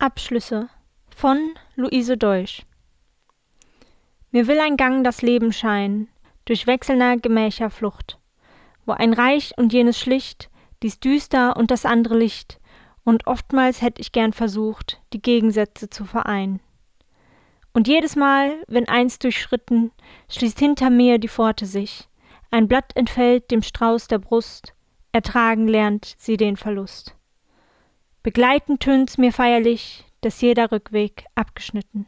[0.00, 0.68] Abschlüsse
[1.08, 2.62] von Luise Deutsch
[4.30, 6.06] Mir will ein Gang das Leben scheinen,
[6.44, 8.16] durch wechselnder Gemächer Flucht,
[8.86, 10.50] wo ein Reich und jenes schlicht,
[10.84, 12.60] dies düster und das andere Licht,
[13.02, 16.60] und oftmals hätt ich gern versucht, die Gegensätze zu vereinen.
[17.74, 19.90] Und jedes Mal, wenn eins durchschritten,
[20.28, 22.08] schließt hinter mir die Pforte sich,
[22.52, 24.74] ein Blatt entfällt dem Strauß der Brust,
[25.10, 27.17] ertragen lernt sie den Verlust.
[28.22, 32.06] Begleitend tönt's mir feierlich, dass jeder Rückweg abgeschnitten.